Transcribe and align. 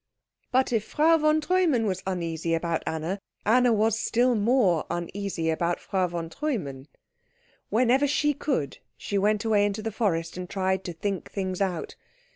But 0.51 0.73
if 0.73 0.83
Frau 0.83 1.19
von 1.19 1.41
Treumann 1.41 1.85
was 1.85 2.01
uneasy 2.07 2.55
about 2.55 2.81
Anna, 2.87 3.19
Anna 3.45 3.71
was 3.71 3.99
still 3.99 4.33
more 4.33 4.83
uneasy 4.89 5.51
about 5.51 5.79
Frau 5.79 6.07
von 6.07 6.27
Treumann. 6.27 6.87
Whenever 7.69 8.07
she 8.07 8.33
could, 8.33 8.79
she 8.97 9.19
went 9.19 9.45
away 9.45 9.63
into 9.63 9.83
the 9.83 9.91
forest 9.91 10.37
and 10.37 10.49
tried 10.49 10.83
to 10.85 10.93
think 10.93 11.29
things 11.29 11.61
out. 11.61 11.95